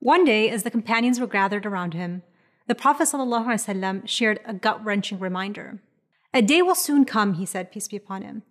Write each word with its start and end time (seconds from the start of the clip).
One 0.00 0.24
day, 0.24 0.48
as 0.48 0.62
the 0.62 0.70
companions 0.70 1.18
were 1.18 1.26
gathered 1.26 1.66
around 1.66 1.94
him, 1.94 2.22
the 2.66 2.74
Prophet 2.74 3.04
ﷺ 3.04 4.08
shared 4.08 4.40
a 4.44 4.54
gut 4.54 4.84
wrenching 4.84 5.18
reminder. 5.18 5.80
A 6.32 6.42
day 6.42 6.62
will 6.62 6.74
soon 6.74 7.04
come, 7.04 7.34
he 7.34 7.46
said, 7.46 7.72
peace 7.72 7.88
be 7.88 7.96
upon 7.96 8.22
him, 8.22 8.42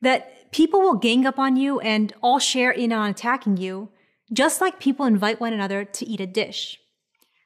that 0.00 0.50
people 0.50 0.80
will 0.80 0.94
gang 0.94 1.26
up 1.26 1.38
on 1.38 1.56
you 1.56 1.78
and 1.80 2.12
all 2.22 2.38
share 2.38 2.70
in 2.70 2.92
on 2.92 3.10
attacking 3.10 3.58
you, 3.58 3.90
just 4.32 4.60
like 4.60 4.80
people 4.80 5.06
invite 5.06 5.40
one 5.40 5.52
another 5.52 5.84
to 5.84 6.06
eat 6.06 6.20
a 6.20 6.26
dish. 6.26 6.78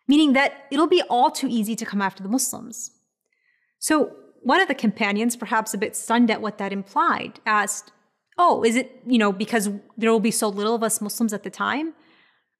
Meaning 0.08 0.32
that 0.32 0.66
it'll 0.70 0.86
be 0.86 1.02
all 1.02 1.30
too 1.30 1.48
easy 1.48 1.76
to 1.76 1.86
come 1.86 2.02
after 2.02 2.22
the 2.22 2.28
Muslims. 2.28 2.92
So 3.78 4.12
one 4.42 4.60
of 4.60 4.68
the 4.68 4.74
companions, 4.74 5.36
perhaps 5.36 5.74
a 5.74 5.78
bit 5.78 5.96
stunned 5.96 6.30
at 6.30 6.40
what 6.40 6.58
that 6.58 6.72
implied, 6.72 7.40
asked, 7.46 7.92
Oh, 8.38 8.64
is 8.64 8.76
it, 8.76 9.02
you 9.06 9.18
know, 9.18 9.30
because 9.30 9.68
there 9.96 10.10
will 10.10 10.20
be 10.20 10.30
so 10.30 10.48
little 10.48 10.74
of 10.74 10.82
us 10.82 11.00
Muslims 11.00 11.32
at 11.32 11.42
the 11.42 11.50
time? 11.50 11.94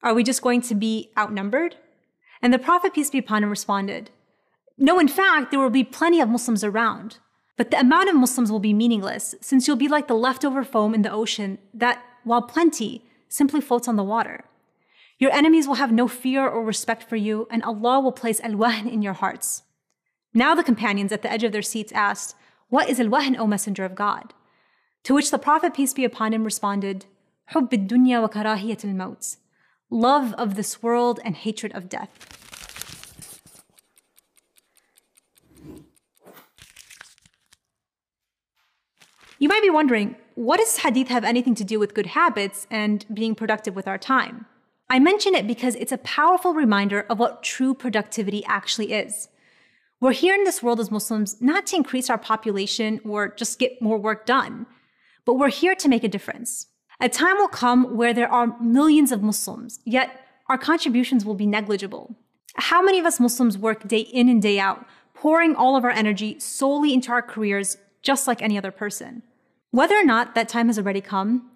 Are 0.03 0.13
we 0.13 0.23
just 0.23 0.41
going 0.41 0.61
to 0.61 0.75
be 0.75 1.11
outnumbered? 1.17 1.75
And 2.41 2.53
the 2.53 2.59
Prophet, 2.59 2.93
peace 2.93 3.09
be 3.09 3.17
upon 3.17 3.43
him, 3.43 3.49
responded, 3.49 4.11
No, 4.77 4.99
in 4.99 5.07
fact, 5.07 5.51
there 5.51 5.59
will 5.59 5.69
be 5.69 5.83
plenty 5.83 6.21
of 6.21 6.29
Muslims 6.29 6.63
around. 6.63 7.17
But 7.57 7.71
the 7.71 7.79
amount 7.79 8.09
of 8.09 8.15
Muslims 8.15 8.51
will 8.51 8.59
be 8.59 8.73
meaningless, 8.73 9.33
since 9.41 9.67
you'll 9.67 9.75
be 9.75 9.87
like 9.87 10.07
the 10.07 10.13
leftover 10.13 10.63
foam 10.63 10.93
in 10.93 11.01
the 11.01 11.11
ocean 11.11 11.57
that, 11.73 12.03
while 12.23 12.43
plenty, 12.43 13.03
simply 13.27 13.61
floats 13.61 13.87
on 13.87 13.95
the 13.95 14.03
water. 14.03 14.45
Your 15.17 15.31
enemies 15.31 15.67
will 15.67 15.75
have 15.75 15.91
no 15.91 16.07
fear 16.07 16.47
or 16.47 16.63
respect 16.63 17.03
for 17.03 17.15
you, 17.15 17.47
and 17.49 17.63
Allah 17.63 17.99
will 17.99 18.11
place 18.11 18.39
al-wahn 18.41 18.87
in 18.87 19.01
your 19.01 19.13
hearts. 19.13 19.63
Now 20.33 20.53
the 20.53 20.63
companions 20.63 21.11
at 21.11 21.23
the 21.23 21.31
edge 21.31 21.43
of 21.43 21.51
their 21.51 21.63
seats 21.63 21.91
asked, 21.91 22.35
What 22.69 22.87
is 22.87 22.99
al-wahn, 22.99 23.35
O 23.37 23.47
Messenger 23.47 23.85
of 23.85 23.95
God? 23.95 24.35
To 25.05 25.15
which 25.15 25.31
the 25.31 25.39
Prophet, 25.39 25.73
peace 25.73 25.93
be 25.93 26.05
upon 26.05 26.33
him, 26.33 26.43
responded, 26.43 27.05
حب 27.47 27.73
الدنيا 27.73 28.19
وكراهية 28.19 28.77
الموت 28.83 29.37
love 29.92 30.32
of 30.34 30.54
this 30.54 30.82
world 30.82 31.20
and 31.24 31.36
hatred 31.36 31.72
of 31.74 31.88
death. 31.88 32.08
You 39.38 39.48
might 39.48 39.62
be 39.62 39.70
wondering, 39.70 40.16
what 40.34 40.58
does 40.58 40.78
hadith 40.78 41.08
have 41.08 41.24
anything 41.24 41.54
to 41.56 41.64
do 41.64 41.78
with 41.78 41.94
good 41.94 42.06
habits 42.06 42.66
and 42.70 43.04
being 43.12 43.34
productive 43.34 43.74
with 43.74 43.88
our 43.88 43.98
time? 43.98 44.46
I 44.88 44.98
mention 44.98 45.34
it 45.34 45.46
because 45.46 45.74
it's 45.74 45.92
a 45.92 45.98
powerful 45.98 46.54
reminder 46.54 47.06
of 47.10 47.18
what 47.18 47.42
true 47.42 47.74
productivity 47.74 48.44
actually 48.46 48.92
is. 48.92 49.28
We're 50.00 50.12
here 50.12 50.34
in 50.34 50.44
this 50.44 50.62
world 50.62 50.80
as 50.80 50.90
Muslims 50.90 51.40
not 51.40 51.66
to 51.66 51.76
increase 51.76 52.08
our 52.08 52.18
population 52.18 53.00
or 53.04 53.28
just 53.28 53.58
get 53.58 53.82
more 53.82 53.98
work 53.98 54.26
done, 54.26 54.66
but 55.24 55.34
we're 55.34 55.48
here 55.48 55.74
to 55.74 55.88
make 55.88 56.04
a 56.04 56.08
difference. 56.08 56.66
A 57.02 57.08
time 57.08 57.36
will 57.38 57.48
come 57.48 57.96
where 57.96 58.14
there 58.14 58.30
are 58.30 58.56
millions 58.60 59.10
of 59.10 59.24
Muslims, 59.24 59.80
yet 59.84 60.24
our 60.46 60.56
contributions 60.56 61.24
will 61.24 61.34
be 61.34 61.48
negligible. 61.48 62.14
How 62.54 62.80
many 62.80 63.00
of 63.00 63.04
us 63.04 63.18
Muslims 63.18 63.58
work 63.58 63.88
day 63.88 64.02
in 64.02 64.28
and 64.28 64.40
day 64.40 64.60
out, 64.60 64.86
pouring 65.12 65.56
all 65.56 65.74
of 65.74 65.82
our 65.82 65.90
energy 65.90 66.38
solely 66.38 66.94
into 66.94 67.10
our 67.10 67.20
careers 67.20 67.76
just 68.02 68.28
like 68.28 68.40
any 68.40 68.56
other 68.56 68.70
person? 68.70 69.24
Whether 69.72 69.96
or 69.96 70.04
not 70.04 70.36
that 70.36 70.48
time 70.48 70.68
has 70.68 70.78
already 70.78 71.00
come, 71.00 71.50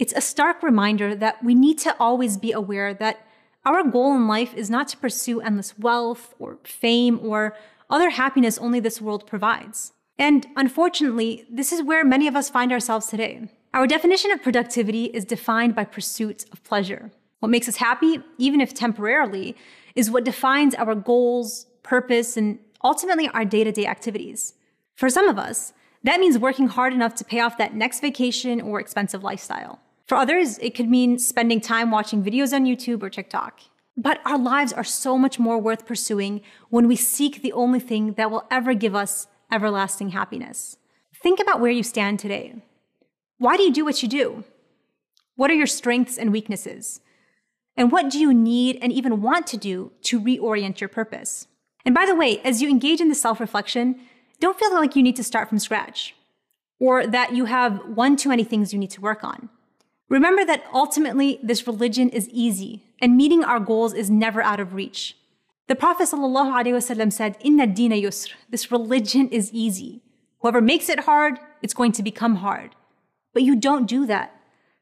it's 0.00 0.12
a 0.14 0.20
stark 0.20 0.64
reminder 0.64 1.14
that 1.14 1.44
we 1.44 1.54
need 1.54 1.78
to 1.78 1.96
always 2.00 2.36
be 2.36 2.50
aware 2.50 2.92
that 2.92 3.24
our 3.64 3.84
goal 3.84 4.16
in 4.16 4.26
life 4.26 4.52
is 4.54 4.68
not 4.68 4.88
to 4.88 4.96
pursue 4.96 5.40
endless 5.40 5.78
wealth 5.78 6.34
or 6.40 6.58
fame 6.64 7.20
or 7.22 7.54
other 7.88 8.10
happiness 8.10 8.58
only 8.58 8.80
this 8.80 9.00
world 9.00 9.28
provides. 9.28 9.92
And 10.18 10.48
unfortunately, 10.56 11.46
this 11.48 11.70
is 11.70 11.84
where 11.84 12.04
many 12.04 12.26
of 12.26 12.34
us 12.34 12.50
find 12.50 12.72
ourselves 12.72 13.06
today. 13.06 13.48
Our 13.74 13.86
definition 13.86 14.30
of 14.30 14.42
productivity 14.42 15.04
is 15.04 15.24
defined 15.24 15.74
by 15.74 15.84
pursuit 15.84 16.46
of 16.52 16.64
pleasure. 16.64 17.10
What 17.40 17.50
makes 17.50 17.68
us 17.68 17.76
happy, 17.76 18.20
even 18.38 18.60
if 18.60 18.74
temporarily, 18.74 19.56
is 19.94 20.10
what 20.10 20.24
defines 20.24 20.74
our 20.74 20.94
goals, 20.94 21.66
purpose, 21.82 22.36
and 22.36 22.58
ultimately 22.82 23.28
our 23.28 23.44
day 23.44 23.64
to 23.64 23.72
day 23.72 23.86
activities. 23.86 24.54
For 24.94 25.10
some 25.10 25.28
of 25.28 25.38
us, 25.38 25.72
that 26.02 26.20
means 26.20 26.38
working 26.38 26.68
hard 26.68 26.92
enough 26.92 27.14
to 27.16 27.24
pay 27.24 27.40
off 27.40 27.58
that 27.58 27.74
next 27.74 28.00
vacation 28.00 28.60
or 28.60 28.80
expensive 28.80 29.22
lifestyle. 29.22 29.80
For 30.06 30.16
others, 30.16 30.58
it 30.58 30.74
could 30.74 30.88
mean 30.88 31.18
spending 31.18 31.60
time 31.60 31.90
watching 31.90 32.24
videos 32.24 32.54
on 32.54 32.64
YouTube 32.64 33.02
or 33.02 33.10
TikTok. 33.10 33.60
But 33.96 34.20
our 34.24 34.38
lives 34.38 34.72
are 34.72 34.84
so 34.84 35.18
much 35.18 35.38
more 35.38 35.58
worth 35.58 35.84
pursuing 35.84 36.40
when 36.70 36.88
we 36.88 36.96
seek 36.96 37.42
the 37.42 37.52
only 37.52 37.80
thing 37.80 38.14
that 38.14 38.30
will 38.30 38.46
ever 38.50 38.72
give 38.72 38.94
us 38.94 39.26
everlasting 39.52 40.10
happiness. 40.10 40.76
Think 41.22 41.40
about 41.40 41.60
where 41.60 41.70
you 41.70 41.82
stand 41.82 42.18
today. 42.18 42.54
Why 43.38 43.56
do 43.56 43.62
you 43.62 43.72
do 43.72 43.84
what 43.84 44.02
you 44.02 44.08
do? 44.08 44.44
What 45.36 45.50
are 45.50 45.54
your 45.54 45.66
strengths 45.66 46.18
and 46.18 46.32
weaknesses? 46.32 47.00
And 47.76 47.92
what 47.92 48.10
do 48.10 48.18
you 48.18 48.34
need 48.34 48.78
and 48.82 48.92
even 48.92 49.22
want 49.22 49.46
to 49.48 49.56
do 49.56 49.92
to 50.02 50.20
reorient 50.20 50.80
your 50.80 50.88
purpose? 50.88 51.46
And 51.84 51.94
by 51.94 52.04
the 52.04 52.16
way, 52.16 52.40
as 52.40 52.60
you 52.60 52.68
engage 52.68 53.00
in 53.00 53.08
the 53.08 53.14
self 53.14 53.38
reflection, 53.38 54.00
don't 54.40 54.58
feel 54.58 54.74
like 54.74 54.96
you 54.96 55.02
need 55.02 55.16
to 55.16 55.24
start 55.24 55.48
from 55.48 55.60
scratch 55.60 56.14
or 56.80 57.06
that 57.06 57.34
you 57.34 57.44
have 57.44 57.80
one 57.86 58.16
too 58.16 58.28
many 58.28 58.44
things 58.44 58.72
you 58.72 58.78
need 58.78 58.90
to 58.90 59.00
work 59.00 59.22
on. 59.22 59.48
Remember 60.08 60.44
that 60.44 60.64
ultimately 60.72 61.38
this 61.42 61.66
religion 61.66 62.08
is 62.08 62.28
easy 62.30 62.84
and 63.00 63.16
meeting 63.16 63.44
our 63.44 63.60
goals 63.60 63.94
is 63.94 64.10
never 64.10 64.42
out 64.42 64.60
of 64.60 64.74
reach. 64.74 65.16
The 65.68 65.76
Prophet 65.76 66.08
ﷺ 66.08 67.12
said, 67.12 67.36
Inna 67.40 67.66
dina 67.66 67.96
yusr. 67.96 68.32
This 68.48 68.72
religion 68.72 69.28
is 69.28 69.52
easy. 69.52 70.02
Whoever 70.40 70.60
makes 70.60 70.88
it 70.88 71.00
hard, 71.00 71.38
it's 71.62 71.74
going 71.74 71.92
to 71.92 72.02
become 72.02 72.36
hard. 72.36 72.74
But 73.37 73.43
you 73.43 73.55
don't 73.55 73.87
do 73.87 74.05
that. 74.05 74.35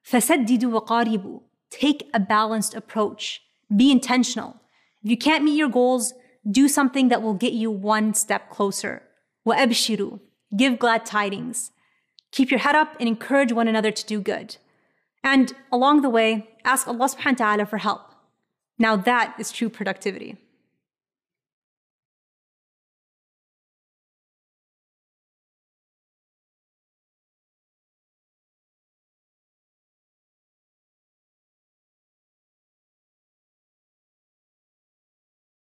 فَسَدِّدُوا 0.06 0.86
وَقَارِبُوا 0.86 1.42
Take 1.70 2.10
a 2.14 2.20
balanced 2.20 2.74
approach. 2.74 3.42
Be 3.74 3.92
intentional. 3.92 4.58
If 5.04 5.10
you 5.10 5.18
can't 5.18 5.44
meet 5.44 5.56
your 5.56 5.70
goals, 5.70 6.14
do 6.50 6.68
something 6.68 7.08
that 7.10 7.22
will 7.22 7.34
get 7.34 7.54
you 7.54 7.72
one 7.72 8.14
step 8.14 8.50
closer. 8.50 9.04
وَأَبْشِرُوا 9.48 10.20
Give 10.56 10.78
glad 10.78 11.06
tidings. 11.06 11.72
Keep 12.32 12.52
your 12.52 12.60
head 12.60 12.76
up 12.76 12.96
and 13.00 13.08
encourage 13.08 13.52
one 13.52 13.68
another 13.68 13.92
to 13.92 14.06
do 14.06 14.22
good. 14.22 14.58
And 15.24 15.54
along 15.72 16.02
the 16.02 16.10
way, 16.10 16.50
ask 16.66 16.88
Allah 16.88 17.08
subhanahu 17.08 17.40
wa 17.40 17.46
ta'ala 17.46 17.66
for 17.66 17.78
help. 17.78 18.02
Now 18.78 18.96
that 18.96 19.36
is 19.38 19.52
true 19.52 19.70
productivity. 19.70 20.38